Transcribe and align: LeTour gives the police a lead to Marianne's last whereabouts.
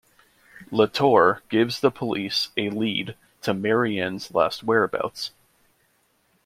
LeTour 0.71 1.41
gives 1.47 1.79
the 1.79 1.91
police 1.91 2.49
a 2.57 2.71
lead 2.71 3.15
to 3.43 3.53
Marianne's 3.53 4.33
last 4.33 4.63
whereabouts. 4.63 5.29